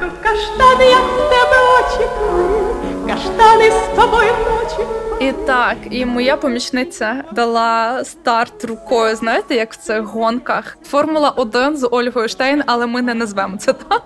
Каштани, 0.00 0.84
я 0.84 1.00
тебе 1.30 1.58
очікую, 1.80 2.76
каштани 3.08 3.70
з 3.70 3.96
тобою 3.96 4.32
ночі. 4.32 4.90
І 5.20 5.32
так, 5.32 5.76
і 5.90 6.04
моя 6.04 6.36
помічниця 6.36 7.24
дала 7.32 8.04
старт 8.04 8.64
рукою. 8.64 9.16
Знаєте, 9.16 9.54
як 9.54 9.72
в 9.72 9.76
цих 9.76 10.00
гонках? 10.02 10.78
Формула 10.84 11.30
1 11.30 11.76
з 11.76 11.88
Ольгою 11.90 12.28
Штейн, 12.28 12.62
але 12.66 12.86
ми 12.86 13.02
не 13.02 13.14
назвемо 13.14 13.56
це 13.56 13.72
так. 13.72 14.02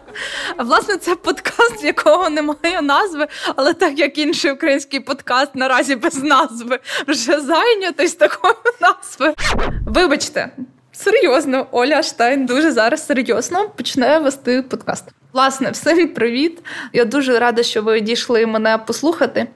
Власне, 0.58 0.96
це 0.96 1.14
подкаст, 1.14 1.84
якого 1.84 2.30
немає 2.30 2.82
назви, 2.82 3.26
але 3.56 3.74
так 3.74 3.98
як 3.98 4.18
інший 4.18 4.52
український 4.52 5.00
подкаст 5.00 5.54
наразі 5.54 5.96
без 5.96 6.22
назви 6.22 6.78
вже 7.08 7.40
зайнятий 7.40 8.06
з 8.06 8.14
такою 8.14 8.54
назвою. 8.80 9.34
Вибачте, 9.86 10.50
серйозно, 10.92 11.66
Оля 11.70 12.02
Штайн 12.02 12.46
дуже 12.46 12.72
зараз 12.72 13.06
серйозно 13.06 13.68
почне 13.68 14.18
вести 14.18 14.62
подкаст. 14.62 15.04
Власне, 15.34 15.70
всім 15.70 16.08
привіт! 16.08 16.58
Я 16.92 17.04
дуже 17.04 17.38
рада, 17.38 17.62
що 17.62 17.82
ви 17.82 18.00
дійшли 18.00 18.46
мене 18.46 18.78
послухати. 18.78 19.46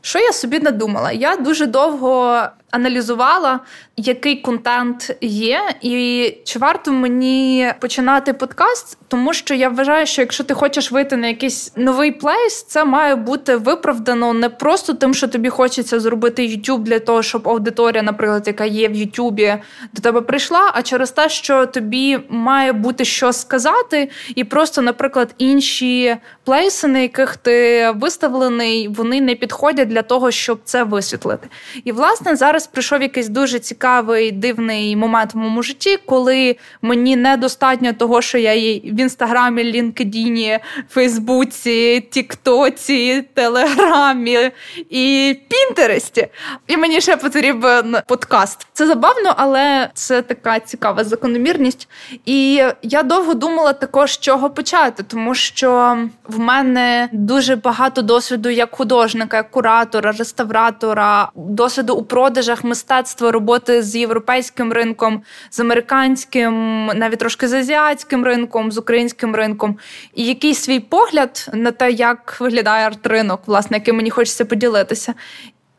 Що 0.00 0.18
я 0.18 0.32
собі 0.32 0.60
надумала? 0.60 1.12
Я 1.12 1.36
дуже 1.36 1.66
довго 1.66 2.42
аналізувала, 2.72 3.60
який 3.96 4.36
контент 4.36 5.16
є, 5.20 5.60
і 5.80 6.34
чи 6.44 6.58
варто 6.58 6.92
мені 6.92 7.72
починати 7.80 8.32
подкаст, 8.32 8.98
тому 9.08 9.32
що 9.32 9.54
я 9.54 9.68
вважаю, 9.68 10.06
що 10.06 10.22
якщо 10.22 10.44
ти 10.44 10.54
хочеш 10.54 10.92
вийти 10.92 11.16
на 11.16 11.26
якийсь 11.26 11.72
новий 11.76 12.12
плейс, 12.12 12.62
це 12.62 12.84
має 12.84 13.16
бути 13.16 13.56
виправдано 13.56 14.32
не 14.32 14.48
просто 14.48 14.94
тим, 14.94 15.14
що 15.14 15.28
тобі 15.28 15.48
хочеться 15.48 16.00
зробити 16.00 16.42
YouTube 16.42 16.78
для 16.78 16.98
того, 16.98 17.22
щоб 17.22 17.48
аудиторія, 17.48 18.02
наприклад, 18.02 18.46
яка 18.46 18.64
є 18.64 18.88
в 18.88 18.94
Ютубі, 18.94 19.56
до 19.92 20.02
тебе 20.02 20.20
прийшла, 20.20 20.70
а 20.74 20.82
через 20.82 21.10
те, 21.10 21.28
що 21.28 21.66
тобі 21.66 22.18
має 22.28 22.72
бути 22.72 23.04
що 23.04 23.32
сказати, 23.32 24.10
і 24.34 24.44
просто, 24.44 24.82
наприклад, 24.82 25.21
інші 25.38 26.16
плейси, 26.44 26.88
на 26.88 26.98
яких 26.98 27.36
ти 27.36 27.90
виставлений, 27.90 28.88
вони 28.88 29.20
не 29.20 29.34
підходять 29.34 29.88
для 29.88 30.02
того, 30.02 30.30
щоб 30.30 30.60
це 30.64 30.84
висвітлити. 30.84 31.48
І 31.84 31.92
власне 31.92 32.36
зараз 32.36 32.66
прийшов 32.66 33.02
якийсь 33.02 33.28
дуже 33.28 33.58
цікавий 33.58 34.32
дивний 34.32 34.96
момент 34.96 35.34
в 35.34 35.36
моєму 35.36 35.62
житті, 35.62 35.98
коли 36.06 36.56
мені 36.82 37.16
недостатньо 37.16 37.92
того, 37.92 38.22
що 38.22 38.38
я 38.38 38.52
є 38.52 38.78
в 38.78 39.00
інстаграмі, 39.00 39.64
лінкедіні, 39.64 40.58
Фейсбуці, 40.90 42.08
Тіктоці, 42.10 43.24
Телеграмі 43.34 44.50
і 44.90 45.36
Пінтересті. 45.48 46.28
І 46.66 46.76
мені 46.76 47.00
ще 47.00 47.16
потрібен 47.16 47.96
подкаст. 48.06 48.66
Це 48.72 48.86
забавно, 48.86 49.34
але 49.36 49.90
це 49.94 50.22
така 50.22 50.60
цікава 50.60 51.04
закономірність. 51.04 51.88
І 52.26 52.64
я 52.82 53.02
довго 53.02 53.34
думала 53.34 53.72
також, 53.72 54.18
чого 54.18 54.50
почати, 54.50 55.02
тому 55.12 55.34
що 55.34 55.98
в 56.28 56.38
мене 56.38 57.08
дуже 57.12 57.56
багато 57.56 58.02
досвіду 58.02 58.48
як 58.48 58.76
художника, 58.76 59.36
як 59.36 59.50
куратора, 59.50 60.12
реставратора, 60.12 61.30
досвіду 61.34 61.94
у 61.94 62.02
продажах 62.02 62.64
мистецтва, 62.64 63.30
роботи 63.32 63.82
з 63.82 63.96
європейським 63.96 64.72
ринком, 64.72 65.22
з 65.50 65.60
американським, 65.60 66.86
навіть 66.86 67.18
трошки 67.18 67.48
з 67.48 67.52
азіатським 67.52 68.24
ринком, 68.24 68.72
з 68.72 68.78
українським 68.78 69.34
ринком, 69.34 69.78
і 70.14 70.24
якийсь 70.24 70.58
свій 70.58 70.80
погляд 70.80 71.50
на 71.52 71.70
те, 71.70 71.90
як 71.90 72.36
виглядає 72.40 72.86
арт-ринок, 72.86 73.38
власне, 73.46 73.76
яким 73.76 73.96
мені 73.96 74.10
хочеться 74.10 74.44
поділитися. 74.44 75.14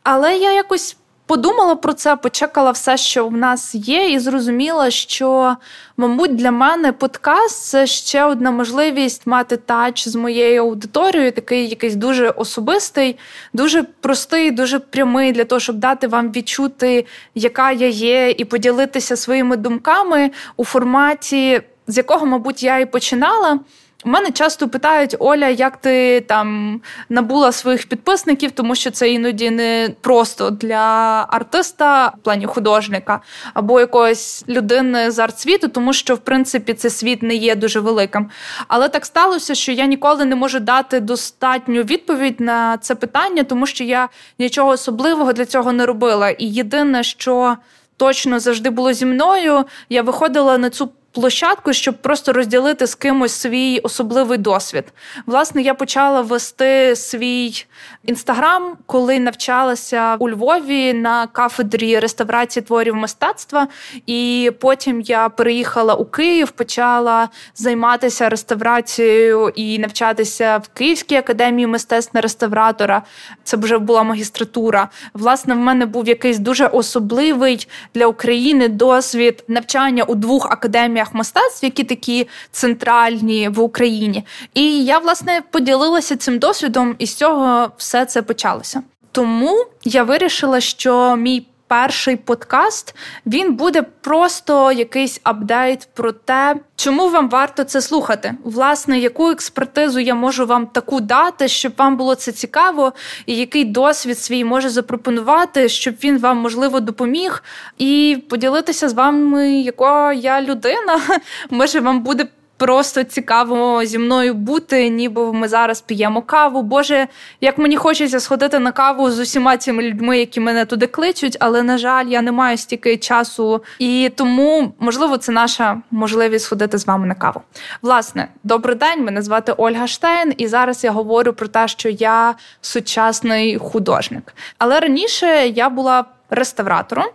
Але 0.02 0.36
я 0.36 0.52
якось 0.52 0.96
подумала 1.26 1.74
про 1.74 1.92
це, 1.92 2.16
почекала 2.16 2.70
все, 2.70 2.96
що 2.96 3.28
в 3.28 3.32
нас 3.32 3.74
є, 3.74 4.10
і 4.10 4.18
зрозуміла, 4.18 4.90
що, 4.90 5.56
мабуть, 5.96 6.36
для 6.36 6.50
мене 6.50 6.92
подкаст 6.92 7.64
це 7.64 7.86
ще 7.86 8.24
одна 8.24 8.50
можливість 8.50 9.26
мати 9.26 9.56
тач 9.56 10.08
з 10.08 10.14
моєю 10.14 10.62
аудиторією, 10.62 11.32
такий 11.32 11.68
якийсь 11.68 11.94
дуже 11.94 12.30
особистий, 12.30 13.18
дуже 13.52 13.82
простий, 13.82 14.50
дуже 14.50 14.78
прямий 14.78 15.32
для 15.32 15.44
того, 15.44 15.60
щоб 15.60 15.76
дати 15.76 16.06
вам 16.06 16.32
відчути, 16.32 17.06
яка 17.34 17.72
я 17.72 17.88
є, 17.88 18.30
і 18.30 18.44
поділитися 18.44 19.16
своїми 19.16 19.56
думками 19.56 20.30
у 20.56 20.64
форматі, 20.64 21.62
з 21.86 21.96
якого, 21.96 22.26
мабуть, 22.26 22.62
я 22.62 22.78
і 22.78 22.86
починала. 22.86 23.58
У 24.06 24.08
мене 24.08 24.30
часто 24.30 24.68
питають 24.68 25.16
Оля, 25.18 25.48
як 25.48 25.76
ти 25.76 26.20
там 26.20 26.80
набула 27.08 27.52
своїх 27.52 27.88
підписників, 27.88 28.50
тому 28.50 28.74
що 28.74 28.90
це 28.90 29.10
іноді 29.10 29.50
не 29.50 29.90
просто 30.00 30.50
для 30.50 31.26
артиста 31.28 32.08
в 32.08 32.24
плані 32.24 32.46
художника 32.46 33.20
або 33.54 33.80
якоїсь 33.80 34.44
людини 34.48 35.10
з 35.10 35.18
арт-світу, 35.18 35.68
тому 35.68 35.92
що 35.92 36.14
в 36.14 36.18
принципі 36.18 36.74
цей 36.74 36.90
світ 36.90 37.22
не 37.22 37.34
є 37.34 37.54
дуже 37.54 37.80
великим. 37.80 38.30
Але 38.68 38.88
так 38.88 39.06
сталося, 39.06 39.54
що 39.54 39.72
я 39.72 39.86
ніколи 39.86 40.24
не 40.24 40.36
можу 40.36 40.60
дати 40.60 41.00
достатню 41.00 41.82
відповідь 41.82 42.40
на 42.40 42.78
це 42.78 42.94
питання, 42.94 43.44
тому 43.44 43.66
що 43.66 43.84
я 43.84 44.08
нічого 44.38 44.70
особливого 44.70 45.32
для 45.32 45.44
цього 45.44 45.72
не 45.72 45.86
робила. 45.86 46.30
І 46.30 46.46
єдине, 46.46 47.02
що 47.02 47.56
точно 47.96 48.40
завжди 48.40 48.70
було 48.70 48.92
зі 48.92 49.06
мною, 49.06 49.64
я 49.88 50.02
виходила 50.02 50.58
на 50.58 50.70
цю 50.70 50.90
площадку, 51.14 51.72
щоб 51.72 52.02
просто 52.02 52.32
розділити 52.32 52.86
з 52.86 52.94
кимось 52.94 53.32
свій 53.32 53.78
особливий 53.78 54.38
досвід. 54.38 54.84
Власне, 55.26 55.62
я 55.62 55.74
почала 55.74 56.20
вести 56.20 56.96
свій 56.96 57.66
інстаграм, 58.04 58.76
коли 58.86 59.20
навчалася 59.20 60.16
у 60.18 60.28
Львові 60.30 60.92
на 60.92 61.26
кафедрі 61.26 61.98
реставрації 61.98 62.62
творів 62.62 62.94
мистецтва. 62.94 63.68
І 64.06 64.52
потім 64.60 65.00
я 65.00 65.28
переїхала 65.28 65.94
у 65.94 66.04
Київ, 66.04 66.50
почала 66.50 67.28
займатися 67.54 68.28
реставрацією 68.28 69.52
і 69.54 69.78
навчатися 69.78 70.56
в 70.56 70.68
Київській 70.68 71.16
академії 71.16 71.66
мистецтв 71.66 72.10
на 72.14 72.20
реставратора. 72.20 73.02
Це 73.44 73.56
вже 73.56 73.78
була 73.78 74.02
магістратура. 74.02 74.88
Власне, 75.14 75.54
в 75.54 75.58
мене 75.58 75.86
був 75.86 76.08
якийсь 76.08 76.38
дуже 76.38 76.66
особливий 76.66 77.68
для 77.94 78.06
України 78.06 78.68
досвід 78.68 79.44
навчання 79.48 80.04
у 80.04 80.14
двох 80.14 80.52
академіях 80.52 81.03
галереях 81.04 81.14
мистецтв, 81.14 81.64
які 81.64 81.84
такі 81.84 82.28
центральні 82.50 83.48
в 83.48 83.60
Україні. 83.60 84.24
І 84.54 84.84
я 84.84 84.98
власне 84.98 85.42
поділилася 85.50 86.16
цим 86.16 86.38
досвідом, 86.38 86.96
і 86.98 87.06
з 87.06 87.14
цього 87.14 87.70
все 87.76 88.06
це 88.06 88.22
почалося. 88.22 88.82
Тому 89.12 89.66
я 89.84 90.02
вирішила, 90.02 90.60
що 90.60 91.16
мій 91.16 91.46
перший 91.74 92.16
подкаст 92.16 92.94
він 93.26 93.54
буде 93.54 93.82
просто 93.82 94.72
якийсь 94.72 95.20
апдейт 95.22 95.88
про 95.94 96.12
те, 96.12 96.56
чому 96.76 97.08
вам 97.08 97.28
варто 97.28 97.64
це 97.64 97.80
слухати. 97.80 98.34
Власне, 98.44 98.98
яку 98.98 99.30
експертизу 99.30 100.00
я 100.00 100.14
можу 100.14 100.46
вам 100.46 100.66
таку 100.66 101.00
дати, 101.00 101.48
щоб 101.48 101.72
вам 101.78 101.96
було 101.96 102.14
це 102.14 102.32
цікаво, 102.32 102.92
і 103.26 103.36
який 103.36 103.64
досвід 103.64 104.18
свій 104.18 104.44
може 104.44 104.68
запропонувати, 104.68 105.68
щоб 105.68 105.94
він 106.04 106.18
вам 106.18 106.38
можливо 106.38 106.80
допоміг, 106.80 107.42
і 107.78 108.22
поділитися 108.30 108.88
з 108.88 108.92
вами, 108.92 109.50
якою 109.50 110.18
я 110.18 110.42
людина. 110.42 111.00
Може, 111.50 111.80
вам 111.80 112.00
буде 112.00 112.26
просто 112.56 113.04
цікаво 113.04 113.84
зі 113.84 113.98
мною 113.98 114.34
бути, 114.34 114.88
ніби 114.88 115.32
ми 115.32 115.48
зараз 115.48 115.80
п'ємо 115.80 116.22
каву. 116.22 116.62
Боже, 116.62 117.08
як 117.40 117.58
мені 117.58 117.76
хочеться 117.76 118.20
сходити 118.20 118.58
на 118.58 118.72
каву 118.72 119.10
з 119.10 119.18
усіма 119.18 119.56
цими 119.56 119.82
людьми, 119.82 120.18
які 120.18 120.40
мене 120.40 120.64
туди 120.64 120.86
кличуть, 120.86 121.36
але 121.40 121.62
на 121.62 121.78
жаль, 121.78 122.06
я 122.06 122.22
не 122.22 122.32
маю 122.32 122.56
стільки 122.56 122.96
часу, 122.96 123.64
і 123.78 124.12
тому 124.16 124.72
можливо 124.78 125.16
це 125.16 125.32
наша 125.32 125.80
можливість 125.90 126.44
сходити 126.44 126.78
з 126.78 126.86
вами 126.86 127.06
на 127.06 127.14
каву. 127.14 127.42
Власне, 127.82 128.28
добрий 128.44 128.76
день. 128.76 129.04
Мене 129.04 129.22
звати 129.22 129.52
Ольга 129.56 129.86
Штейн, 129.86 130.34
і 130.36 130.46
зараз 130.46 130.84
я 130.84 130.90
говорю 130.90 131.32
про 131.32 131.48
те, 131.48 131.68
що 131.68 131.88
я 131.88 132.34
сучасний 132.60 133.58
художник. 133.58 134.34
Але 134.58 134.80
раніше 134.80 135.46
я 135.46 135.68
була 135.68 136.04
реставратором 136.30 137.06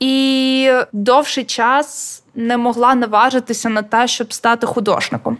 і 0.00 0.70
довший 0.92 1.44
час 1.44 2.20
не 2.34 2.56
могла 2.56 2.94
наважитися 2.94 3.68
на 3.68 3.82
те, 3.82 4.08
щоб 4.08 4.32
стати 4.32 4.66
художником. 4.66 5.38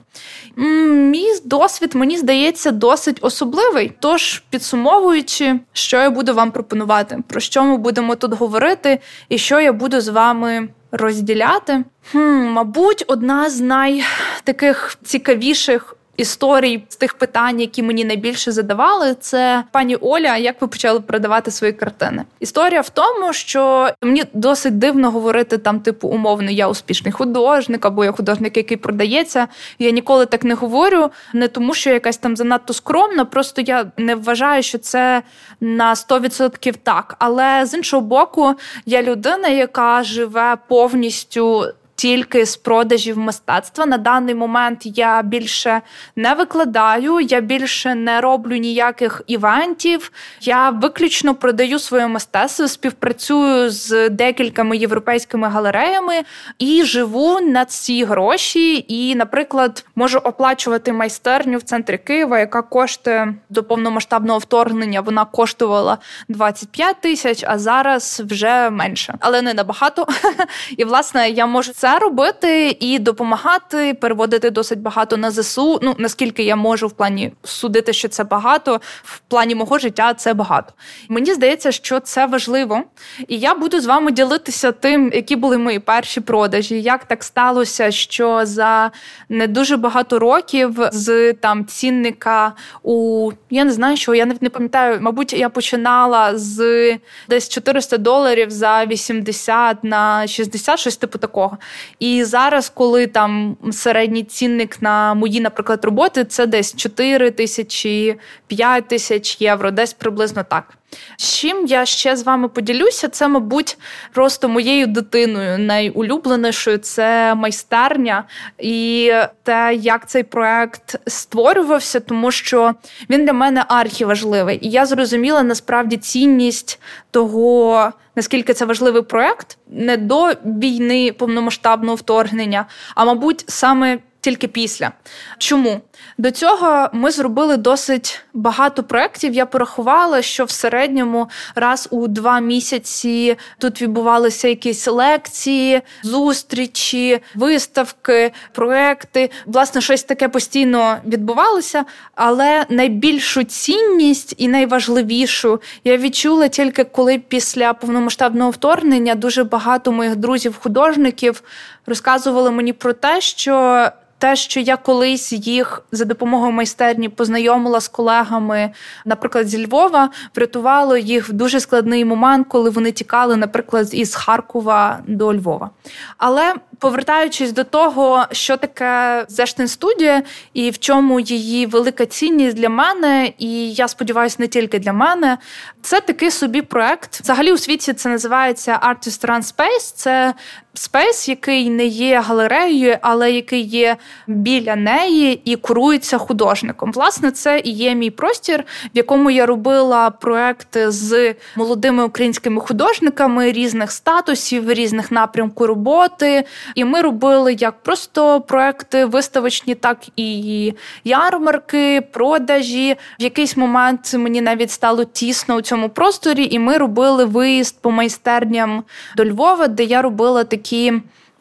Мій 0.57 1.29
досвід, 1.45 1.95
мені 1.95 2.19
здається, 2.19 2.71
досить 2.71 3.19
особливий. 3.21 3.93
Тож, 4.01 4.43
підсумовуючи, 4.51 5.61
що 5.73 5.97
я 5.97 6.11
буду 6.11 6.35
вам 6.35 6.51
пропонувати, 6.51 7.19
про 7.29 7.41
що 7.41 7.65
ми 7.65 7.77
будемо 7.77 8.15
тут 8.15 8.35
говорити, 8.35 9.01
і 9.29 9.39
що 9.39 9.61
я 9.61 9.73
буду 9.73 10.01
з 10.01 10.09
вами 10.09 10.69
розділяти. 10.93 11.85
Хм, 12.13 12.19
Мабуть, 12.53 13.05
одна 13.07 13.51
з 13.51 13.61
найтаких 13.61 14.99
цікавіших 15.05 15.97
історій 16.17 16.85
з 16.89 16.97
тих 16.97 17.15
питань, 17.15 17.61
які 17.61 17.83
мені 17.83 18.05
найбільше 18.05 18.53
задавали, 18.53 19.15
це 19.21 19.65
пані 19.73 19.97
Оля, 19.97 20.37
як 20.37 20.63
ви 20.63 20.69
почали 20.69 21.01
продавати 21.01 21.51
свої 21.51 21.73
картини? 21.73 22.25
Історія 22.41 22.81
в 22.81 22.89
тому, 22.89 23.33
що 23.33 23.91
мені 24.03 24.25
досить 24.33 24.79
дивно 24.79 25.11
говорити 25.11 25.59
там, 25.59 25.81
типу, 25.81 26.09
умовно, 26.09 26.51
я 26.51 26.69
успішний 26.69 27.13
художник 27.13 27.87
або 27.87 28.05
я 28.05 28.13
художник, 28.13 28.57
який 28.57 28.77
продається. 28.77 29.49
Я 29.79 29.91
ніколи 29.91 30.27
так 30.27 30.45
не 30.45 30.55
говорю, 30.55 31.11
не 31.33 31.49
тому, 31.49 31.75
що 31.75 31.91
я 31.91 31.95
якась 31.95 32.17
там 32.17 32.37
занадто 32.37 32.73
скромна, 32.73 33.25
просто 33.25 33.63
я 33.63 33.87
не 33.97 34.15
вважаю, 34.15 34.63
що 34.63 34.79
це 34.79 35.23
на 35.61 35.95
100% 35.95 36.75
так. 36.83 37.17
Але 37.19 37.67
з 37.67 37.75
іншого 37.75 38.03
боку, 38.03 38.55
я 38.87 39.03
людина, 39.03 39.49
яка 39.49 40.03
живе 40.03 40.57
повністю 40.69 41.65
тільки 42.05 42.47
з 42.47 42.57
продажів 42.57 43.19
мистецтва. 43.19 43.87
На 43.87 43.99
даний 43.99 44.35
момент 44.35 44.81
я 44.85 45.23
більше 45.23 45.81
не 46.17 46.35
викладаю, 46.35 47.21
я 47.21 47.41
більше 47.41 47.95
не 47.95 48.21
роблю 48.21 48.57
ніяких 48.57 49.23
івентів. 49.27 50.13
Я 50.41 50.71
виключно 50.71 51.35
продаю 51.35 51.79
своє 51.79 52.07
мистецтво, 52.07 52.69
співпрацюю 52.69 53.71
з 53.71 54.09
декількома 54.09 54.75
європейськими 54.75 55.49
галереями 55.49 56.15
і 56.59 56.85
живу 56.85 57.41
на 57.41 57.65
ці 57.65 58.05
гроші. 58.05 58.85
І, 58.89 59.15
наприклад, 59.15 59.85
можу 59.97 60.19
оплачувати 60.19 60.93
майстерню 60.93 61.59
в 61.59 61.63
центрі 61.63 61.99
Києва, 61.99 62.39
яка 62.39 62.63
коштує 62.63 63.35
до 63.51 63.65
повномасштабного 63.65 64.39
вторгнення. 64.39 65.01
Вона 65.01 65.25
коштувала 65.25 65.99
25 66.29 67.01
тисяч, 67.01 67.45
а 67.47 67.59
зараз 67.59 68.23
вже 68.25 68.71
менше, 68.71 69.15
але 69.21 69.43
не 69.43 69.55
набагато. 69.55 70.07
І 70.77 70.85
власне 70.85 71.31
я 71.31 71.47
можу 71.47 71.73
це 71.73 71.94
робити 71.99 72.77
і 72.81 72.99
допомагати, 72.99 73.95
переводити 73.95 74.51
досить 74.51 74.81
багато 74.81 75.17
на 75.17 75.31
ЗСУ. 75.31 75.79
Ну 75.83 75.95
наскільки 75.99 76.43
я 76.43 76.57
можу 76.57 76.87
в 76.87 76.93
плані 76.93 77.33
судити, 77.45 77.93
що 77.93 78.09
це 78.09 78.25
багато, 78.25 78.81
в 79.03 79.19
плані 79.19 79.55
мого 79.55 79.79
життя 79.79 80.15
це 80.15 80.35
багато. 80.35 80.73
Мені 81.09 81.35
здається, 81.35 81.73
що 81.73 82.01
це 82.01 82.27
важливо, 82.27 82.83
і 83.29 83.39
я 83.39 83.55
буду 83.55 83.81
з 83.81 83.87
вами 83.87 84.13
ділитися 84.13 84.73
тим, 84.73 85.11
які 85.15 85.37
були 85.37 85.59
мої 85.59 85.79
перші 85.79 86.21
продажі. 86.21 86.83
Як 86.83 87.05
так 87.05 87.25
сталося, 87.25 87.91
що 87.91 88.41
за 88.47 88.91
не 89.29 89.47
дуже 89.47 89.77
багато 89.77 90.19
років 90.19 90.79
з 90.93 91.33
там 91.33 91.67
цінника 91.67 92.53
у 92.83 93.31
я 93.51 93.65
не 93.65 93.73
знаю, 93.73 93.97
що 93.97 94.15
я 94.15 94.27
не 94.27 94.51
пам'ятаю, 94.51 94.99
мабуть, 95.01 95.33
я 95.33 95.49
починала 95.49 96.39
з 96.39 96.99
десь 97.29 97.49
400 97.49 97.99
доларів 97.99 98.51
за 98.51 98.85
80 98.85 99.85
на 99.85 100.27
60, 100.27 100.79
щось 100.79 100.97
типу 100.97 101.19
такого. 101.19 101.59
І 101.99 102.25
зараз, 102.25 102.69
коли 102.75 103.07
там 103.07 103.57
середній 103.73 104.25
цінник 104.25 104.83
на 104.83 105.15
мої, 105.15 105.41
наприклад, 105.41 105.85
роботи, 105.85 106.25
це 106.25 106.47
десь 106.47 106.77
4 106.77 107.31
тисячі, 107.31 108.19
5 108.47 108.89
тисяч 108.89 109.41
євро, 109.41 109.71
десь 109.71 109.93
приблизно 109.93 110.45
так. 110.45 110.75
З 111.17 111.35
чим 111.35 111.67
я 111.67 111.87
ще 111.87 112.17
з 112.17 112.23
вами 112.23 112.49
поділюся, 112.49 113.09
це, 113.09 113.29
мабуть, 113.29 113.79
просто 114.13 114.49
моєю 114.49 114.87
дитиною 114.87 115.59
найулюбленішою 115.59 116.79
це 116.79 117.35
майстерня 117.35 118.25
і 118.59 119.13
те, 119.43 119.75
як 119.75 120.09
цей 120.09 120.23
проект 120.23 120.97
створювався, 121.07 122.01
тому 122.01 122.31
що 122.31 122.75
він 123.11 123.25
для 123.25 123.33
мене 123.33 123.65
архіважливий. 123.69 124.59
І 124.63 124.71
я 124.71 124.87
зрозуміла 124.87 125.43
насправді 125.43 125.97
цінність 125.97 126.81
того, 127.11 127.93
наскільки 128.17 128.55
це 128.55 128.65
важливий 128.65 129.03
проект, 129.03 129.59
не 129.69 129.97
до 129.97 130.33
війни 130.45 131.13
повномасштабного 131.13 131.95
вторгнення, 131.95 132.67
а 132.95 133.05
мабуть, 133.05 133.45
саме 133.49 133.99
тільки 134.21 134.49
після. 134.49 134.93
Чому? 135.39 135.81
До 136.19 136.31
цього 136.31 136.89
ми 136.93 137.11
зробили 137.11 137.57
досить 137.57 138.21
багато 138.35 138.83
проєктів. 138.83 139.35
Я 139.35 139.47
порахувала, 139.47 140.23
що 140.23 140.45
в 140.45 140.51
середньому 140.51 141.29
раз 141.55 141.89
у 141.91 142.09
два 142.09 142.41
місяці 142.41 143.37
тут 143.59 143.83
відбувалися 143.83 144.49
якісь 144.49 144.87
лекції, 144.87 145.83
зустрічі, 146.03 147.21
виставки, 147.35 148.33
проекти. 148.53 149.31
Власне, 149.47 149.81
щось 149.81 150.03
таке 150.03 150.29
постійно 150.29 150.97
відбувалося, 151.07 151.85
але 152.15 152.67
найбільшу 152.69 153.45
цінність 153.45 154.35
і 154.39 154.49
найважливішу 154.49 155.61
я 155.85 155.97
відчула 155.97 156.49
тільки 156.49 156.85
коли 156.85 157.19
після 157.19 157.73
повномасштабного 157.73 158.51
вторгнення 158.51 159.15
дуже 159.15 159.45
багато 159.45 159.93
моїх 159.93 160.17
друзів-художників 160.17 161.43
розказували 161.87 162.51
мені 162.51 162.73
про 162.73 162.93
те, 162.93 163.21
що 163.21 163.89
те, 164.19 164.37
що 164.37 164.61
я 164.61 164.77
колись 164.77 165.33
їх 165.33 165.83
за 165.97 166.05
допомогою 166.05 166.53
майстерні 166.53 167.09
познайомила 167.09 167.81
з 167.81 167.89
колегами, 167.89 168.71
наприклад, 169.05 169.49
зі 169.49 169.67
Львова, 169.67 170.11
врятувало 170.37 170.97
їх 170.97 171.29
в 171.29 171.33
дуже 171.33 171.61
складний 171.61 172.05
момент, 172.05 172.47
коли 172.49 172.71
вони 172.71 172.93
тікали, 172.93 173.37
наприклад, 173.37 173.89
із 173.93 174.15
Харкова 174.15 174.99
до 175.07 175.35
Львова. 175.35 175.71
Але 176.19 176.55
повертаючись 176.85 177.53
до 177.53 177.65
того, 177.65 178.25
що 178.33 178.57
таке 178.57 179.25
Зештин 179.29 179.69
студія 179.69 180.23
і 180.55 180.71
в 180.71 180.79
чому 180.79 181.21
її 181.21 181.67
велика 181.67 182.07
цінність 182.07 182.57
для 182.57 182.69
мене, 182.69 183.33
і 183.39 183.73
я 183.73 183.89
сподіваюся, 183.89 184.37
не 184.39 184.49
тільки 184.49 184.79
для 184.79 184.93
мене, 184.93 185.39
це 185.83 186.01
такий 186.01 186.31
собі 186.31 186.63
проект. 186.63 187.21
Взагалі 187.21 187.53
у 187.53 187.59
світі 187.59 187.93
це 187.93 188.09
називається 188.09 188.81
Artist 188.83 189.27
Run 189.27 189.43
Space. 189.43 189.93
Це 189.95 190.35
space, 190.75 191.29
який 191.29 191.71
не 191.71 191.87
є 191.87 192.21
галереєю, 192.21 192.99
але 193.01 193.33
який 193.33 193.63
є 193.63 193.97
біля 194.27 194.77
неї 194.77 195.41
і 195.45 195.57
курується 195.57 196.19
художником. 196.19 196.93
Власне, 196.93 197.31
це 197.31 197.61
і 197.65 197.71
є 197.71 197.95
мій 197.95 198.11
простір, 198.11 198.65
в 198.95 198.97
якому 198.97 199.31
я 199.31 199.47
робила 199.47 200.11
проекти 200.11 200.91
з 200.91 201.35
молодими 201.57 202.05
українськими 202.05 202.61
художниками 202.61 203.53
різних 203.53 203.93
статусів, 203.93 204.73
різних 204.73 205.11
напрямку 205.11 205.67
роботи. 205.67 206.45
І 206.75 206.85
ми 206.85 207.01
робили 207.01 207.53
як 207.53 207.83
просто 207.83 208.41
проекти 208.41 209.05
виставочні, 209.05 209.75
так 209.75 209.99
і 210.17 210.73
ярмарки, 211.05 212.01
продажі. 212.01 212.97
В 213.21 213.23
якийсь 213.23 213.57
момент 213.57 214.15
мені 214.15 214.41
навіть 214.41 214.71
стало 214.71 215.05
тісно 215.05 215.55
у 215.55 215.61
цьому 215.61 215.89
просторі, 215.89 216.49
і 216.51 216.59
ми 216.59 216.79
робили 216.79 217.25
виїзд 217.25 217.83
по 217.83 217.91
майстерням 217.91 218.85
до 219.17 219.25
Львова, 219.25 219.69
де 219.69 219.85
я 219.85 220.03
робила 220.03 220.45
такі 220.45 220.93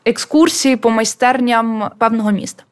екскурсії 0.06 0.76
по 0.76 0.90
майстерням 0.90 1.92
певного 1.98 2.32
міста. 2.32 2.64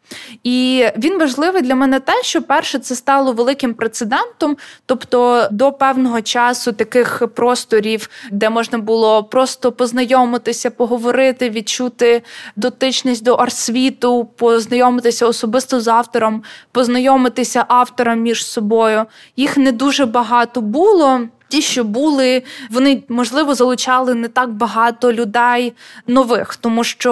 І 0.44 0.86
він 0.98 1.20
важливий 1.20 1.62
для 1.62 1.76
мене 1.76 2.00
те, 2.00 2.24
що 2.24 2.42
перше 2.42 2.80
це 2.80 2.96
стало 2.96 3.34
великим 3.34 3.74
прецедентом, 3.74 4.58
тобто 4.86 5.48
до 5.52 5.72
певного 5.72 6.22
часу 6.22 6.72
таких 6.72 7.24
просторів, 7.36 8.10
де 8.32 8.50
можна 8.50 8.78
було 8.78 9.24
просто 9.24 9.72
познайомитися, 9.72 10.72
поговорити, 10.72 11.50
відчути 11.50 12.22
дотичність 12.56 13.24
до 13.24 13.34
арсвіту, 13.34 14.26
познайомитися 14.26 15.28
особисто 15.28 15.82
з 15.82 15.88
автором, 15.88 16.44
познайомитися 16.72 17.66
авторам 17.68 18.22
між 18.22 18.46
собою. 18.46 19.06
Їх 19.36 19.58
не 19.58 19.72
дуже 19.72 20.06
багато 20.06 20.62
було. 20.62 21.22
Ті, 21.52 21.62
що 21.62 21.84
були, 21.84 22.44
вони 22.70 23.04
можливо 23.10 23.56
залучали 23.56 24.16
не 24.16 24.28
так 24.28 24.50
багато 24.50 25.14
людей 25.14 25.74
нових, 26.08 26.56
тому 26.56 26.84
що 26.84 27.12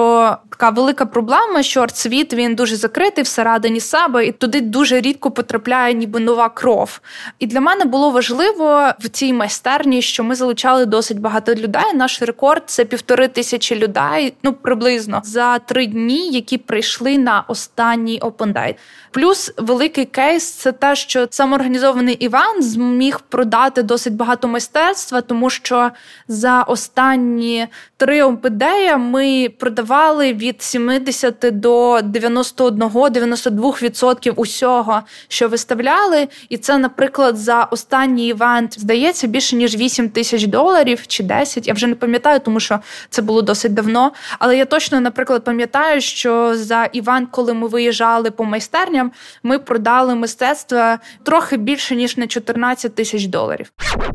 така 0.50 0.69
велика 0.69 1.05
проблема, 1.05 1.63
що 1.63 1.81
артсвіт 1.81 2.34
він 2.34 2.55
дуже 2.55 2.75
закритий 2.75 3.24
всередині 3.24 3.79
себе, 3.79 4.25
і 4.25 4.31
туди 4.31 4.62
дуже 4.62 5.01
рідко 5.01 5.31
потрапляє, 5.31 5.93
ніби 5.93 6.19
нова 6.19 6.50
кров. 6.50 7.00
І 7.39 7.48
для 7.48 7.62
мене 7.62 7.86
було 7.86 8.12
важливо 8.12 8.89
в 9.00 9.10
цій 9.10 9.34
майстерні, 9.34 10.01
що 10.01 10.24
ми 10.24 10.36
залучали 10.36 10.86
досить 10.86 11.19
багато 11.19 11.55
людей. 11.55 11.93
Наш 11.93 12.22
рекорд 12.22 12.63
це 12.65 12.86
півтори 12.86 13.27
тисячі 13.27 13.75
людей, 13.75 14.34
ну 14.43 14.53
приблизно 14.53 15.22
за 15.24 15.60
три 15.60 15.86
дні, 15.86 16.29
які 16.29 16.58
прийшли 16.58 17.17
на 17.17 17.43
останній 17.48 18.19
Open 18.19 18.53
Day. 18.53 18.75
Плюс 19.12 19.53
великий 19.58 20.05
кейс 20.05 20.51
це 20.51 20.72
те, 20.72 20.96
що 20.96 21.27
самоорганізований 21.29 22.15
івент 22.15 22.63
зміг 22.63 23.19
продати 23.29 23.84
досить 23.84 24.13
багато 24.13 24.28
мистецтва, 24.48 25.21
тому 25.21 25.50
що 25.50 25.91
за 26.27 26.62
останні 26.62 27.67
три 27.98 28.24
омпедея 28.24 28.98
ми 28.98 29.50
продавали 29.59 30.33
від 30.33 30.62
70 30.62 31.36
до 31.51 31.98
91-92% 31.98 34.31
усього, 34.31 35.01
що 35.27 35.48
виставляли. 35.48 36.27
І 36.50 36.57
це, 36.57 36.77
наприклад, 36.77 37.38
за 37.38 37.63
останній 37.63 38.27
івент 38.27 38.79
здається 38.79 39.27
більше 39.27 39.55
ніж 39.55 39.75
8 39.75 40.09
тисяч 40.09 40.45
доларів 40.45 41.07
чи 41.07 41.24
10. 41.24 41.67
Я 41.67 41.74
вже 41.74 41.88
не 41.88 41.95
пам'ятаю, 41.95 42.39
тому 42.39 42.59
що 42.59 42.79
це 43.09 43.21
було 43.21 43.41
досить 43.41 43.74
давно. 43.74 44.12
Але 44.39 44.57
я 44.57 44.65
точно, 44.65 45.01
наприклад, 45.01 45.43
пам'ятаю, 45.43 46.01
що 46.01 46.55
за 46.55 46.86
івент, 46.86 47.29
коли 47.31 47.53
ми 47.53 47.67
виїжджали 47.67 48.31
по 48.31 48.43
майстерням, 48.43 49.12
ми 49.43 49.59
продали 49.59 50.15
мистецтво 50.15 50.98
трохи 51.24 51.57
більше 51.57 51.95
ніж 51.95 52.17
на 52.17 52.27
14 52.27 52.95
тисяч 52.95 53.25
доларів. 53.25 53.71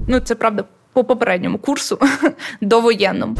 Ну 0.08 0.20
це 0.20 0.34
правда 0.34 0.64
по 0.92 1.04
попередньому 1.04 1.58
курсу 1.58 1.99
довоєнному. 2.61 3.37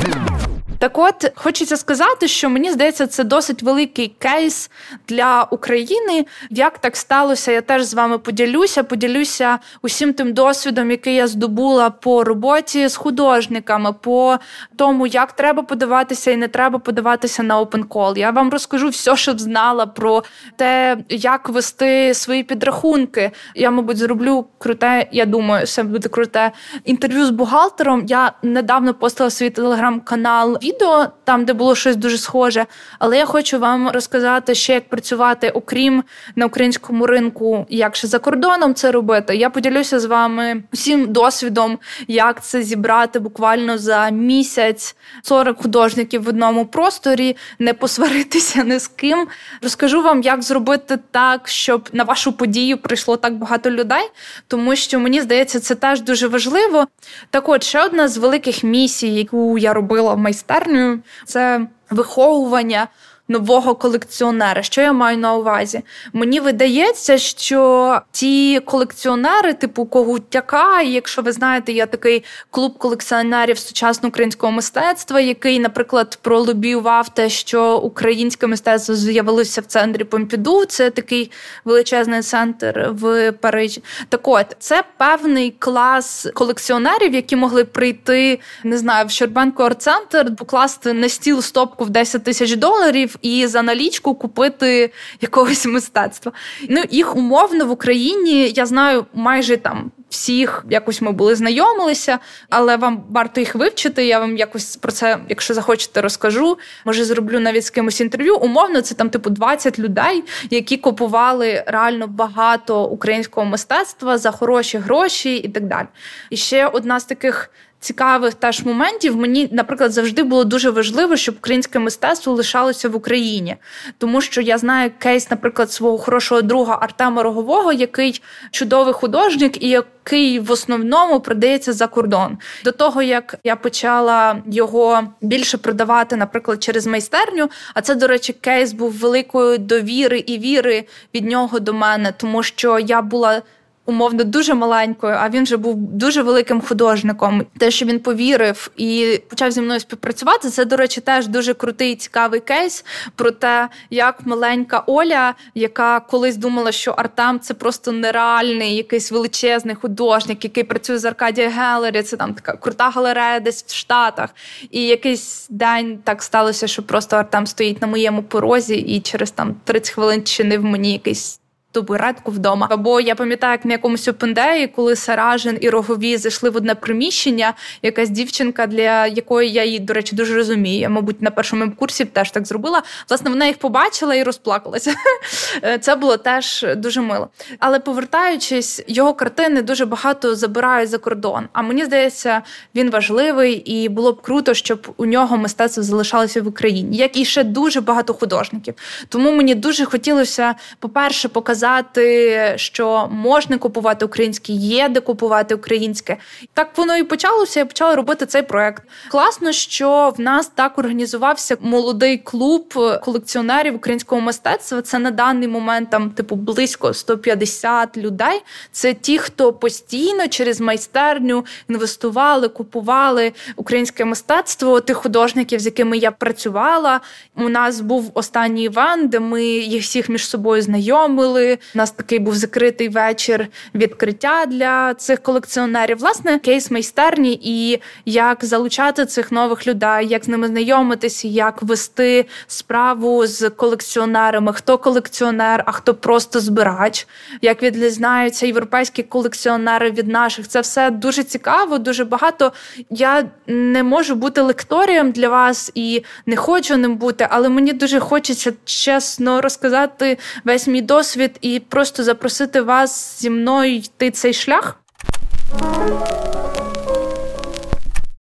Так, 0.85 0.99
от 0.99 1.33
хочеться 1.35 1.77
сказати, 1.77 2.29
що 2.29 2.51
мені 2.51 2.73
здається, 2.73 3.07
це 3.07 3.25
досить 3.25 3.63
великий 3.63 4.09
кейс 4.19 4.71
для 5.09 5.49
України. 5.51 6.27
Як 6.51 6.79
так 6.79 6.97
сталося, 6.97 7.53
я 7.53 7.61
теж 7.61 7.83
з 7.83 7.95
вами 7.95 8.19
поділюся. 8.19 8.83
Поділюся 8.83 9.59
усім 9.83 10.13
тим 10.13 10.33
досвідом, 10.33 10.91
який 10.91 11.15
я 11.15 11.27
здобула 11.27 11.91
по 11.91 12.25
роботі 12.25 12.89
з 12.89 12.97
художниками, 12.97 13.93
по 13.93 14.39
тому, 14.77 15.07
як 15.07 15.33
треба 15.33 15.63
подаватися 15.63 16.31
і 16.31 16.37
не 16.37 16.49
треба 16.49 16.79
подаватися 16.79 17.43
на 17.43 17.61
open 17.61 17.85
call. 17.85 18.19
Я 18.19 18.31
вам 18.31 18.51
розкажу 18.51 18.89
все, 18.89 19.17
що 19.17 19.39
знала 19.39 19.87
про 19.87 20.23
те, 20.57 20.97
як 21.09 21.49
вести 21.49 22.15
свої 22.15 22.43
підрахунки. 22.43 23.31
Я, 23.55 23.71
мабуть, 23.71 23.97
зроблю 23.97 24.47
круте. 24.59 25.09
Я 25.13 25.27
думаю, 25.27 25.65
все 25.65 25.83
буде 25.83 26.09
круте 26.09 26.53
інтерв'ю 26.85 27.27
з 27.27 27.31
бухгалтером. 27.31 28.05
Я 28.07 28.33
недавно 28.43 28.95
постала 28.95 29.31
свій 29.31 29.51
телеграм-канал 29.51 30.59
відео, 30.75 31.07
там 31.25 31.45
де 31.45 31.53
було 31.53 31.75
щось 31.75 31.97
дуже 31.97 32.19
схоже. 32.19 32.67
Але 32.99 33.19
я 33.19 33.25
хочу 33.25 33.59
вам 33.59 33.89
розказати 33.89 34.55
ще, 34.55 34.75
як 34.75 34.89
працювати, 34.89 35.51
окрім 35.51 36.05
на 36.37 36.47
українському 36.47 37.07
ринку, 37.07 37.67
як 37.69 37.97
ще 37.97 38.09
за 38.09 38.19
кордоном 38.19 38.75
це 38.75 38.93
робити. 38.93 39.37
Я 39.37 39.51
поділюся 39.51 40.01
з 40.01 40.05
вами 40.05 40.63
всім 40.73 41.13
досвідом, 41.13 41.79
як 42.09 42.45
це 42.45 42.63
зібрати 42.63 43.19
буквально 43.19 43.79
за 43.79 44.11
місяць 44.11 44.97
40 45.23 45.63
художників 45.63 46.23
в 46.23 46.29
одному 46.29 46.67
просторі, 46.67 47.37
не 47.59 47.75
посваритися 47.75 48.65
ні 48.65 48.79
з 48.79 48.89
ким. 48.89 49.29
Розкажу 49.63 50.03
вам, 50.03 50.23
як 50.23 50.43
зробити 50.43 50.99
так, 51.11 51.49
щоб 51.49 51.89
на 51.93 52.05
вашу 52.05 52.33
подію 52.33 52.79
прийшло 52.79 53.17
так 53.17 53.35
багато 53.35 53.71
людей, 53.71 54.11
тому 54.49 54.77
що 54.77 55.01
мені 55.01 55.21
здається, 55.21 55.61
це 55.61 55.75
теж 55.75 56.01
дуже 56.01 56.29
важливо. 56.29 56.87
Так, 57.31 57.49
от 57.49 57.63
ще 57.63 57.85
одна 57.85 58.09
з 58.09 58.17
великих 58.17 58.65
місій, 58.65 59.15
яку 59.15 59.59
я 59.59 59.75
робила 59.75 60.15
в 60.15 60.19
майстерню, 60.55 60.99
це 61.25 61.67
виховування 61.91 62.89
нового 63.29 63.75
колекціонера. 63.75 64.63
Що 64.63 64.81
я 64.81 64.93
маю 64.93 65.19
на 65.19 65.35
увазі? 65.35 65.83
Мені 66.13 66.41
видається, 66.41 67.19
що 67.19 68.01
ті 68.13 68.61
колекціонери, 68.61 69.53
типу 69.53 69.87
Когутяка, 69.87 70.83
якщо 70.83 71.23
ви 71.23 71.33
знаєте, 71.33 71.73
є 71.73 71.87
такий 71.87 72.25
клуб 72.51 72.79
колекціонерів 72.79 73.59
сучасного 73.59 74.09
українського 74.09 74.53
мистецтва, 74.53 75.21
який, 75.21 75.59
наприклад, 75.59 76.19
пролобіював 76.23 77.15
те, 77.15 77.29
що 77.29 77.79
українське 77.79 78.47
мистецтво 78.47 78.95
з'явилося 78.95 79.61
в 79.61 79.65
центрі 79.65 80.05
Помпіду. 80.05 80.65
Це 80.65 80.91
такий 80.91 81.31
величезний 81.65 82.23
центр 82.23 82.89
в 82.91 83.33
Парижі. 83.33 83.83
Так 84.09 84.29
от 84.29 84.57
це 84.59 84.85
певний 84.97 85.51
клас 85.59 86.27
колекціонерів, 86.35 87.15
які 87.15 87.37
могли 87.37 87.65
прийти, 87.65 88.41
не 88.65 88.79
знаю, 88.79 89.07
в 89.07 89.11
Щербанко 89.11 89.65
арт-центр, 89.65 90.37
покласти 90.37 90.93
на 90.93 91.09
стіл 91.09 91.43
стопку 91.43 91.85
в 91.85 91.91
10 91.91 92.25
тисяч 92.25 92.57
доларів 92.57 93.14
і 93.23 93.47
за 93.47 93.63
налічку 93.63 94.15
купити 94.15 94.93
якогось 95.21 95.67
мистецтва. 95.67 96.33
Ну 96.69 96.83
їх 96.91 97.17
умовно 97.17 97.67
в 97.67 97.71
Україні 97.71 98.53
я 98.57 98.67
знаю 98.67 99.07
майже 99.15 99.57
там. 99.57 99.91
Всіх 100.09 100.65
якось 100.71 101.03
ми 101.03 101.13
були 101.13 101.35
знайомилися, 101.35 102.19
але 102.51 102.77
вам 102.77 103.05
варто 103.11 103.41
їх 103.41 103.55
вивчити. 103.55 104.07
Я 104.07 104.19
вам 104.19 104.37
якось 104.37 104.77
про 104.77 104.93
це, 104.93 105.19
якщо 105.29 105.55
захочете, 105.55 106.01
розкажу. 106.01 106.59
Може, 106.85 107.05
зроблю 107.05 107.41
навіть 107.41 107.65
з 107.65 107.71
кимось 107.71 108.01
інтерв'ю. 108.01 108.37
Умовно, 108.37 108.81
це 108.81 108.95
там, 108.95 109.11
типу, 109.11 109.31
20 109.31 109.79
людей, 109.79 110.25
які 110.51 110.77
купували 110.77 111.65
реально 111.67 112.07
багато 112.07 112.85
українського 112.85 113.47
мистецтва 113.47 114.19
за 114.19 114.31
хороші 114.31 114.79
гроші 114.79 115.37
і 115.37 115.49
так 115.49 115.67
далі. 115.67 115.87
І 116.31 116.37
ще 116.37 116.67
одна 116.67 117.01
з 117.01 117.05
таких 117.05 117.51
цікавих 117.85 118.35
теж 118.35 118.63
моментів. 118.63 119.17
Мені, 119.17 119.49
наприклад, 119.53 119.93
завжди 119.93 120.23
було 120.23 120.45
дуже 120.45 120.71
важливо, 120.71 121.17
щоб 121.17 121.35
українське 121.39 121.79
мистецтво 121.79 122.33
лишалося 122.33 122.89
в 122.89 122.97
Україні, 122.97 123.57
тому 123.99 124.21
що 124.21 124.41
я 124.41 124.59
знаю 124.59 124.91
кейс, 124.99 125.31
наприклад, 125.31 125.73
свого 125.73 125.99
хорошого 125.99 126.43
друга 126.43 126.79
Артема 126.83 127.23
Рогового, 127.23 127.73
який 127.73 128.23
чудовий 128.51 128.95
художник 128.95 129.63
і 129.63 129.69
який 129.69 130.39
в 130.39 130.51
основному 130.51 131.21
продається 131.21 131.73
за 131.73 131.87
кордон. 131.87 132.39
До 132.65 132.73
того 132.73 133.03
як 133.03 133.35
я 133.45 133.57
почала 133.57 134.37
його 134.47 135.03
більше 135.21 135.59
продавати, 135.59 136.17
наприклад, 136.17 136.63
через 136.63 136.87
майстерню. 136.87 137.51
А 137.75 137.81
це, 137.81 137.95
до 137.95 138.07
речі, 138.07 138.33
кейс 138.33 138.73
був 138.73 138.93
великою 138.93 139.59
довіри 139.59 140.19
і 140.19 140.39
віри 140.39 140.85
від 141.15 141.25
нього 141.25 141.61
до 141.61 141.75
мене, 141.75 142.13
тому 142.17 142.43
що 142.43 142.79
я 142.79 143.03
була 143.03 143.43
умовно 143.87 144.25
дуже 144.25 144.55
маленькою, 144.55 145.17
а 145.21 145.29
він 145.29 145.43
вже 145.43 145.57
був 145.57 145.77
дуже 145.77 146.23
великим 146.23 146.61
художником. 146.61 147.47
Те, 147.59 147.71
що 147.71 147.87
він 147.87 148.01
повірив 148.01 148.71
і 148.77 149.21
почав 149.29 149.51
зі 149.51 149.61
мною 149.61 149.81
співпрацювати, 149.81 150.49
це, 150.49 150.65
до 150.65 150.77
речі, 150.77 151.01
теж 151.01 151.27
дуже 151.27 151.55
крутий 151.55 151.97
цікавий 151.97 152.41
кейс 152.41 152.85
про 153.17 153.31
те, 153.31 153.69
як 153.91 154.27
маленька 154.27 154.83
Оля, 154.87 155.35
яка 155.55 156.01
колись 156.01 156.37
думала, 156.37 156.73
що 156.73 156.91
Артем 156.91 157.41
це 157.41 157.55
просто 157.55 157.93
нереальний, 157.93 158.77
якийсь 158.77 159.13
величезний 159.13 159.75
художник, 159.75 160.45
який 160.45 160.65
працює 160.65 160.99
з 160.99 161.05
Аркадія 161.05 161.49
Гелері. 161.49 162.03
Це 162.03 162.17
там 162.17 162.35
така 162.35 162.57
крута 162.57 162.91
галерея 162.91 163.41
десь 163.41 163.65
в 163.65 163.75
Штатах. 163.75 164.31
І 164.71 164.87
якийсь 164.87 165.47
день 165.51 165.99
так 166.05 166.23
сталося, 166.23 166.67
що 166.67 166.83
просто 166.83 167.17
Артем 167.17 167.47
стоїть 167.47 167.83
на 167.83 167.87
моєму 167.87 168.23
порозі, 168.23 168.77
і 168.77 169.01
через 169.01 169.31
там 169.31 169.57
30 169.65 169.95
хвилин 169.95 170.23
чинив 170.23 170.65
мені 170.65 170.93
якийсь 170.93 171.41
табуретку 171.75 172.31
вдома. 172.31 172.67
Або 172.71 173.01
я 173.01 173.15
пам'ятаю, 173.15 173.53
як 173.53 173.65
на 173.65 173.73
якомусь 173.73 174.09
опендеї, 174.09 174.67
коли 174.67 174.97
Саражин 174.97 175.59
і 175.61 175.71
Рогові 175.71 176.17
зайшли 176.17 176.51
в 176.51 176.57
одне 176.57 176.75
приміщення, 176.75 177.55
якась 177.83 178.11
дівчинка, 178.11 178.67
для 178.67 179.07
якої 179.07 179.53
я 179.53 179.65
її, 179.65 179.79
до 179.79 179.95
речі, 179.95 180.17
дуже 180.17 180.35
розумію. 180.35 180.81
Я, 180.81 180.89
мабуть, 180.89 181.23
на 181.23 181.31
першому 181.31 181.73
курсі 181.73 182.05
теж 182.05 182.31
так 182.31 182.47
зробила. 182.47 182.83
Власне, 183.09 183.31
вона 183.31 183.47
їх 183.47 183.59
побачила 183.59 184.15
і 184.15 184.23
розплакалася. 184.23 184.95
Це 185.81 185.97
було 185.97 186.17
теж 186.17 186.67
дуже 186.77 187.01
мило. 187.01 187.29
Але 187.59 187.81
повертаючись, 187.81 188.83
його 188.87 189.15
картини 189.15 189.63
дуже 189.63 189.87
багато 189.87 190.35
забирають 190.35 190.91
за 190.91 190.99
кордон. 190.99 191.49
А 191.53 191.63
мені 191.63 191.85
здається, 191.85 192.43
він 192.75 192.91
важливий 192.91 193.53
і 193.53 193.89
було 193.89 194.13
б 194.13 194.23
круто, 194.23 194.55
щоб 194.55 194.95
у 194.97 195.07
нього 195.07 195.37
мистецтво 195.37 195.83
залишалося 195.83 196.43
в 196.43 196.47
Україні, 196.47 196.97
як 196.97 197.17
і 197.17 197.25
ще 197.25 197.45
дуже 197.45 197.81
багато 197.81 198.15
художників. 198.15 198.75
Тому 199.09 199.33
мені 199.33 199.55
дуже 199.55 199.85
хотілося, 199.85 200.55
по-перше, 200.79 201.29
показати 201.29 201.64
показати, 201.65 202.53
що 202.57 203.09
можна 203.13 203.59
купувати 203.59 204.05
українське, 204.05 204.53
є 204.53 204.89
де 204.89 205.01
купувати 205.01 205.55
українське. 205.55 206.17
Так 206.55 206.69
воно 206.77 206.97
і 206.97 207.03
почалося. 207.03 207.61
Я 207.61 207.67
почала 207.67 207.97
робити 207.97 208.27
цей 208.27 208.43
проект. 208.43 208.83
Класно, 209.11 209.53
що 209.53 210.13
в 210.17 210.21
нас 210.21 210.51
так 210.55 210.79
організувався 210.79 211.57
молодий 211.61 212.19
клуб 212.19 212.75
колекціонерів 213.03 213.75
українського 213.75 214.21
мистецтва. 214.21 214.83
Це 214.83 214.99
на 214.99 215.11
даний 215.11 215.49
момент 215.49 215.91
там, 215.91 216.11
типу, 216.11 216.37
близько 216.37 216.95
150 216.95 217.97
людей. 217.97 218.43
Це 218.73 218.95
ті, 218.95 219.19
хто 219.19 219.53
постійно 219.53 220.29
через 220.29 220.61
майстерню 220.61 221.45
інвестували, 221.69 222.49
купували 222.49 223.33
українське 223.57 224.05
мистецтво. 224.05 224.81
Тих 224.81 224.97
художників, 224.97 225.61
з 225.61 225.67
якими 225.67 225.97
я 225.97 226.11
працювала. 226.11 227.01
У 227.37 227.49
нас 227.49 227.81
був 227.81 228.11
останній 228.15 228.65
івент, 228.65 229.11
де 229.11 229.21
ми 229.21 229.45
їх 229.45 229.83
всіх 229.83 230.09
між 230.09 230.29
собою 230.29 230.63
знайомили. 230.63 231.54
У 231.75 231.79
нас 231.79 231.91
такий 231.91 232.19
був 232.19 232.35
закритий 232.35 232.89
вечір 232.89 233.47
відкриття 233.75 234.47
для 234.47 234.95
цих 234.95 235.23
колекціонерів. 235.23 235.99
Власне, 235.99 236.39
кейс 236.39 236.71
майстерні 236.71 237.41
і 237.43 237.81
як 238.05 238.45
залучати 238.45 239.07
цих 239.07 239.33
нових 239.33 239.67
людей, 239.67 240.07
як 240.09 240.25
з 240.25 240.29
ними 240.29 240.47
знайомитися, 240.47 241.29
як 241.29 241.63
вести 241.63 242.27
справу 242.47 243.27
з 243.27 243.51
колекціонерами, 243.51 244.53
хто 244.53 244.79
колекціонер, 244.79 245.63
а 245.67 245.73
хто 245.73 245.95
просто 245.95 246.41
збирач, 246.41 247.07
як 247.43 247.63
відрізняються 247.63 248.47
європейські 248.47 249.03
колекціонери 249.03 249.91
від 249.91 250.09
наших. 250.09 250.49
Це 250.49 250.61
все 250.61 250.91
дуже 250.91 251.23
цікаво, 251.23 251.79
дуже 251.79 252.05
багато. 252.05 252.53
Я 252.91 253.25
не 253.47 253.83
можу 253.83 254.15
бути 254.15 254.41
лекторієм 254.41 255.11
для 255.13 255.29
вас 255.29 255.73
і 255.75 256.05
не 256.27 256.37
хочу 256.37 256.77
ним 256.77 256.97
бути, 256.97 257.27
але 257.31 257.49
мені 257.49 257.73
дуже 257.73 258.01
хочеться 258.01 258.53
чесно 258.65 259.41
розказати 259.41 260.19
весь 260.45 260.67
мій 260.67 260.83
досвід 260.83 261.39
і 261.45 261.61
просто 261.61 262.05
запросити 262.05 262.61
вас 262.61 263.21
зі 263.21 263.31
мною 263.31 263.75
йти 263.75 264.11
цей 264.11 264.35
шлях. 264.35 264.81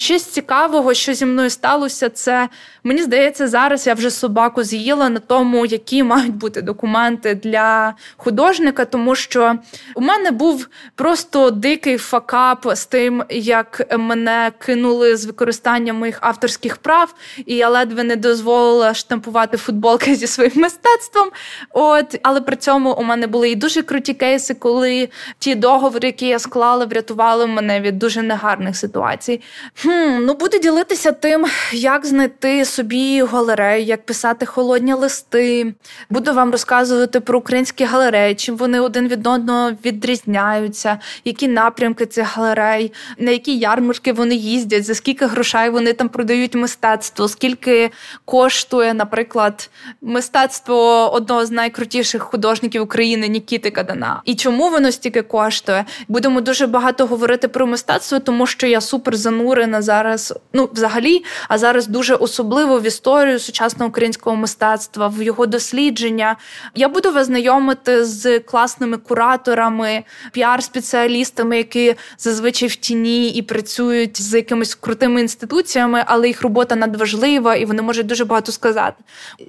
Щось 0.05 0.23
цікавого, 0.23 0.93
що 0.93 1.13
зі 1.13 1.25
мною 1.25 1.49
сталося, 1.49 2.09
це 2.09 2.49
мені 2.83 3.03
здається, 3.03 3.47
зараз 3.47 3.87
я 3.87 3.93
вже 3.93 4.11
собаку 4.11 4.63
з'їла 4.63 5.09
на 5.09 5.19
тому, 5.19 5.65
які 5.65 6.03
мають 6.03 6.35
бути 6.35 6.61
документи 6.61 7.35
для 7.35 7.93
художника, 8.17 8.85
тому 8.85 9.15
що 9.15 9.55
у 9.95 10.01
мене 10.01 10.31
був 10.31 10.67
просто 10.95 11.51
дикий 11.51 11.97
факап 11.97 12.67
з 12.73 12.85
тим, 12.85 13.23
як 13.29 13.97
мене 13.99 14.51
кинули 14.59 15.17
з 15.17 15.25
використанням 15.25 15.95
моїх 15.95 16.17
авторських 16.21 16.77
прав, 16.77 17.15
і 17.45 17.55
я 17.55 17.69
ледве 17.69 18.03
не 18.03 18.15
дозволила 18.15 18.93
штампувати 18.93 19.57
футболки 19.57 20.15
зі 20.15 20.27
своїм 20.27 20.53
мистецтвом. 20.55 21.29
От, 21.71 22.19
але 22.23 22.41
при 22.41 22.55
цьому 22.55 22.93
у 22.93 23.03
мене 23.03 23.27
були 23.27 23.49
і 23.49 23.55
дуже 23.55 23.81
круті 23.81 24.13
кейси, 24.13 24.53
коли 24.53 25.09
ті 25.39 25.55
договори, 25.55 26.07
які 26.07 26.27
я 26.27 26.39
склала, 26.39 26.85
врятували 26.85 27.47
мене 27.47 27.81
від 27.81 27.99
дуже 27.99 28.21
негарних 28.21 28.77
ситуацій. 28.77 29.41
Хм, 29.81 29.94
Ну, 30.19 30.33
буду 30.33 30.57
ділитися 30.57 31.11
тим, 31.11 31.45
як 31.71 32.05
знайти 32.05 32.65
собі 32.65 33.23
галерею, 33.23 33.83
як 33.83 34.05
писати 34.05 34.45
холодні 34.45 34.93
листи. 34.93 35.73
Буду 36.09 36.33
вам 36.33 36.51
розказувати 36.51 37.19
про 37.19 37.39
українські 37.39 37.85
галереї, 37.85 38.35
чим 38.35 38.57
вони 38.57 38.79
один 38.79 39.07
від 39.07 39.27
одного 39.27 39.71
відрізняються, 39.85 40.99
які 41.25 41.47
напрямки 41.47 42.05
цих 42.05 42.35
галерей, 42.37 42.93
на 43.17 43.31
які 43.31 43.57
ярмарки 43.57 44.13
вони 44.13 44.35
їздять, 44.35 44.85
за 44.85 44.95
скільки 44.95 45.25
грошей 45.25 45.69
вони 45.69 45.93
там 45.93 46.09
продають 46.09 46.55
мистецтво, 46.55 47.27
скільки 47.27 47.91
коштує, 48.25 48.93
наприклад, 48.93 49.69
мистецтво 50.01 51.11
одного 51.13 51.45
з 51.45 51.51
найкрутіших 51.51 52.21
художників 52.21 52.81
України 52.81 53.27
Нікіти 53.27 53.71
Кадана. 53.71 54.21
І 54.25 54.35
чому 54.35 54.69
воно 54.69 54.91
стільки 54.91 55.21
коштує? 55.21 55.85
Будемо 56.07 56.41
дуже 56.41 56.67
багато 56.67 57.05
говорити 57.05 57.47
про 57.47 57.67
мистецтво, 57.67 58.19
тому 58.19 58.47
що 58.47 58.67
я 58.67 58.81
супер 58.81 59.15
занурена 59.15 59.81
зараз, 59.85 60.33
ну 60.53 60.69
взагалі, 60.73 61.23
а 61.49 61.57
зараз 61.57 61.87
дуже 61.87 62.15
особливо 62.15 62.79
в 62.79 62.87
історію 62.87 63.39
сучасного 63.39 63.89
українського 63.89 64.35
мистецтва, 64.35 65.07
в 65.07 65.21
його 65.21 65.45
дослідження. 65.45 66.35
Я 66.75 66.89
буду 66.89 67.11
вас 67.11 67.27
знайомити 67.27 68.05
з 68.05 68.39
класними 68.39 68.97
кураторами, 68.97 70.03
піар-спеціалістами, 70.33 71.53
які 71.53 71.95
зазвичай 72.17 72.69
в 72.69 72.75
тіні 72.75 73.29
і 73.29 73.41
працюють 73.41 74.21
з 74.21 74.33
якимись 74.33 74.75
крутими 74.75 75.21
інституціями, 75.21 76.03
але 76.05 76.27
їх 76.27 76.41
робота 76.41 76.75
надважлива 76.75 77.55
і 77.55 77.65
вони 77.65 77.81
можуть 77.81 78.07
дуже 78.07 78.25
багато 78.25 78.51
сказати. 78.51 79.03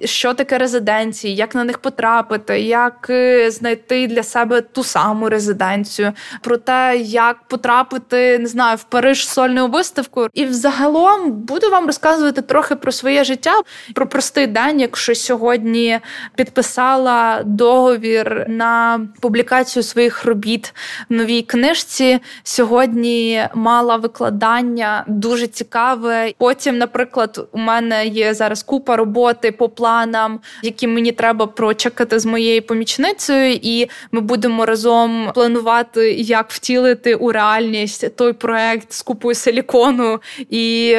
Що 0.05 0.33
таке 0.33 0.57
резиденції, 0.57 1.35
як 1.35 1.55
на 1.55 1.63
них 1.63 1.77
потрапити, 1.77 2.59
як 2.61 3.07
е, 3.09 3.51
знайти 3.51 4.07
для 4.07 4.23
себе 4.23 4.61
ту 4.61 4.83
саму 4.83 5.29
резиденцію, 5.29 6.13
про 6.41 6.57
те, 6.57 6.97
як 7.05 7.47
потрапити, 7.47 8.39
не 8.39 8.47
знаю, 8.47 8.77
в 8.77 8.83
Париж 8.83 9.27
сольну 9.27 9.67
виставку. 9.67 10.26
І 10.33 10.45
взагалом 10.45 11.31
буду 11.31 11.69
вам 11.69 11.85
розказувати 11.85 12.41
трохи 12.41 12.75
про 12.75 12.91
своє 12.91 13.23
життя, 13.23 13.53
про 13.95 14.07
простий 14.07 14.47
день, 14.47 14.79
якщо 14.79 15.15
сьогодні 15.15 15.99
підписала 16.35 17.41
договір 17.45 18.45
на 18.47 18.99
публікацію 19.19 19.83
своїх 19.83 20.25
робіт 20.25 20.73
в 21.09 21.13
новій 21.13 21.41
книжці. 21.41 22.19
Сьогодні 22.43 23.43
мала 23.53 23.95
викладання 23.95 25.03
дуже 25.07 25.47
цікаве. 25.47 26.31
Потім, 26.37 26.77
наприклад, 26.77 27.47
у 27.51 27.57
мене 27.57 28.07
є 28.07 28.33
зараз 28.33 28.63
купа 28.63 28.95
роботи 28.95 29.51
по 29.51 29.69
планам, 29.69 30.39
які 30.63 30.87
мені 30.87 31.11
треба 31.11 31.47
прочекати 31.47 32.19
з 32.19 32.25
моєю 32.25 32.61
помічницею, 32.61 33.59
і 33.61 33.89
ми 34.11 34.21
будемо 34.21 34.65
разом 34.65 35.31
планувати, 35.33 36.11
як 36.13 36.49
втілити 36.49 37.15
у 37.15 37.31
реальність 37.31 38.15
той 38.15 38.33
проект 38.33 38.93
з 38.93 39.01
купою 39.01 39.35
силікону 39.35 40.16
і 40.49 40.95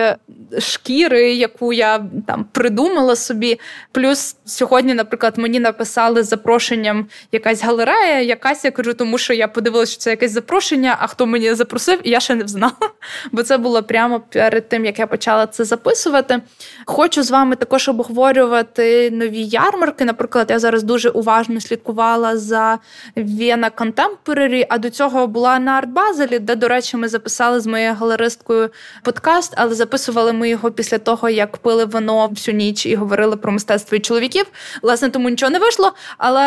шкіри, 0.59 1.35
яку 1.35 1.73
я 1.73 2.07
там 2.27 2.47
придумала 2.53 3.17
собі. 3.17 3.61
Плюс 3.93 4.37
сьогодні, 4.45 4.95
наприклад, 4.95 5.39
мені 5.39 5.61
написали 5.61 6.23
запрошенням 6.23 7.07
якась 7.33 7.63
галерея, 7.63 8.21
якась 8.21 8.65
я 8.65 8.71
кажу, 8.71 8.95
тому 8.95 9.19
що 9.19 9.35
я 9.35 9.49
подивилася, 9.49 9.93
що 9.93 10.01
це 10.01 10.11
якесь 10.11 10.33
запрошення. 10.33 10.97
А 11.01 11.07
хто 11.07 11.27
мені 11.27 11.55
запросив, 11.55 12.01
і 12.05 12.11
я 12.11 12.21
ще 12.21 12.35
не 12.35 12.49
знала. 12.49 12.75
Бо 13.33 13.43
це 13.43 13.59
було 13.59 13.83
прямо 13.83 14.21
перед 14.21 14.69
тим, 14.69 14.85
як 14.85 14.99
я 14.99 15.07
почала 15.07 15.47
це 15.47 15.65
записувати. 15.65 16.41
Хочу 16.85 17.23
з 17.23 17.31
вами 17.31 17.57
також 17.57 17.89
обговорювати 17.89 19.11
нові 19.11 19.45
ярмарки. 19.45 20.05
Наприклад, 20.05 20.47
я 20.51 20.59
зараз 20.59 20.83
дуже 20.83 21.09
уважно 21.09 21.61
слідкувала 21.61 22.37
за 22.37 22.79
Vienna 23.17 23.71
Contemporary, 23.71 24.67
а 24.69 24.79
до 24.79 24.91
цього 24.91 25.27
була 25.27 25.59
на 25.59 25.73
Артбазелі, 25.73 26.39
де, 26.39 26.55
до 26.55 26.69
речі, 26.69 26.97
ми 26.97 27.09
записали 27.09 27.61
з 27.61 27.67
моєю 27.67 27.95
галеристкою 27.95 28.71
подкаст, 29.09 29.53
але 29.57 29.75
записували 29.75 30.33
ми 30.33 30.49
його 30.49 30.71
після 30.71 30.99
того, 30.99 31.29
як 31.29 31.57
пили 31.57 31.85
вино 31.85 32.29
всю 32.29 32.57
ніч 32.57 32.87
і 32.87 32.95
говорили 32.95 33.37
про 33.37 33.53
мистецтво 33.53 33.97
і 33.97 34.01
чоловіків. 34.01 34.47
Власне, 34.83 35.09
тому 35.09 35.29
нічого 35.29 35.51
не 35.51 35.59
вийшло, 35.59 35.93
але 36.19 36.43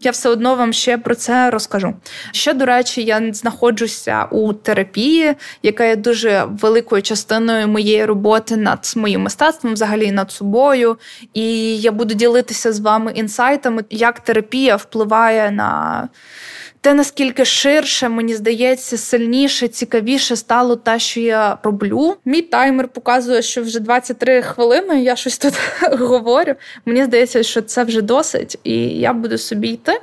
я 0.00 0.10
все 0.10 0.28
одно 0.28 0.54
вам 0.54 0.72
ще 0.72 0.98
про 0.98 1.14
це 1.14 1.50
розкажу. 1.50 1.94
Ще, 2.32 2.54
до 2.54 2.64
речі, 2.64 3.02
я 3.02 3.32
знаходжуся 3.32 4.24
у 4.30 4.52
терапії, 4.52 5.34
яка 5.62 5.84
є 5.84 5.96
дуже 5.96 6.44
великою 6.50 7.02
частиною 7.02 7.68
моєї 7.68 8.04
роботи 8.04 8.56
над 8.56 8.92
моїм 8.96 9.22
мистецтвом, 9.22 9.72
взагалі 9.72 10.12
над 10.12 10.32
собою. 10.32 10.96
І 11.34 11.78
я 11.80 11.92
буду 11.92 12.14
ділитися 12.14 12.72
з 12.72 12.80
вами 12.80 13.12
інсайтами, 13.12 13.84
як 13.90 14.20
терапія 14.20 14.76
впливає 14.76 15.50
на 15.50 16.08
те, 16.82 16.94
наскільки 16.94 17.44
ширше, 17.44 18.08
мені 18.08 18.34
здається, 18.34 18.98
сильніше, 18.98 19.68
цікавіше 19.68 20.36
стало 20.36 20.76
те, 20.76 20.98
що 20.98 21.20
я 21.20 21.58
роблю. 21.62 22.16
Мій 22.24 22.42
таймер 22.42 22.88
показує, 22.88 23.42
що 23.42 23.62
вже 23.62 23.80
23 23.80 24.42
хвилини. 24.42 25.02
Я 25.02 25.16
щось 25.16 25.38
тут 25.38 25.54
говорю. 25.98 26.54
Мені 26.84 27.04
здається, 27.04 27.42
що 27.42 27.62
це 27.62 27.84
вже 27.84 28.02
досить, 28.02 28.58
і 28.64 28.76
я 28.78 29.12
буду 29.12 29.38
собі 29.38 29.68
йти. 29.68 30.00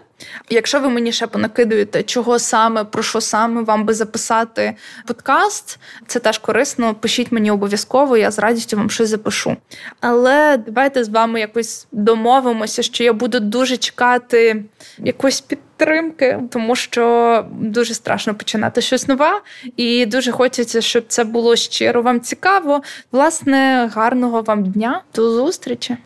Якщо 0.50 0.80
ви 0.80 0.90
мені 0.90 1.12
ще 1.12 1.28
понакидуєте, 1.28 2.04
чого 2.04 2.40
саме, 2.40 2.84
про 2.84 3.04
що 3.04 3.22
саме 3.22 3.62
вам 3.62 3.86
би 3.86 3.94
записати 3.94 4.76
подкаст, 5.08 5.80
це 6.08 6.20
теж 6.20 6.38
корисно. 6.38 6.96
Пишіть 6.96 7.32
мені 7.32 7.52
обов'язково, 7.52 8.18
я 8.18 8.32
з 8.32 8.40
радістю 8.40 8.78
вам 8.78 8.90
щось 8.90 9.10
запишу. 9.10 9.58
Але 10.00 10.58
давайте 10.58 11.04
з 11.04 11.10
вами 11.10 11.40
якось 11.40 11.88
домовимося, 11.92 12.82
що 12.82 13.04
я 13.04 13.14
буду 13.14 13.40
дуже 13.40 13.78
чекати 13.78 14.64
якоїсь 14.98 15.42
підтримки, 15.42 16.40
тому 16.50 16.76
що 16.76 17.46
дуже 17.52 17.94
страшно 17.94 18.36
починати 18.36 18.82
щось 18.82 19.08
нове, 19.08 19.42
і 19.78 20.06
дуже 20.06 20.32
хочеться, 20.32 20.82
щоб 20.82 21.04
це 21.08 21.24
було 21.24 21.56
щиро 21.56 22.02
вам 22.02 22.22
цікаво. 22.22 22.82
Власне, 23.12 23.92
гарного 23.94 24.42
вам 24.42 24.64
дня, 24.64 25.02
до 25.16 25.32
зустрічі. 25.32 25.98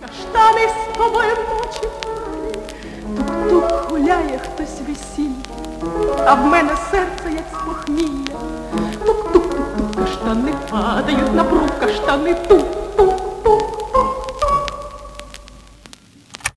Каштани 0.00 0.68
з 0.68 0.96
тобою 0.96 1.28
ночі 1.28 2.01
Тук-тук 3.50 3.90
гуляє 3.90 4.40
хтось 4.44 4.80
весілля, 4.88 5.34
а 6.26 6.34
в 6.34 6.46
мене 6.46 6.70
серце, 6.90 7.30
як 7.32 7.44
спохмілля. 7.60 8.36
Тук-тук-тук-тук, 9.06 9.96
каштани 9.96 10.52
падають 10.70 11.34
на 11.34 11.44
брук 11.44 11.78
каштани 11.80 12.34
тук. 12.48 12.81